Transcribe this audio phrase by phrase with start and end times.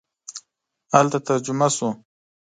[0.93, 1.89] هلته ترجمه شو.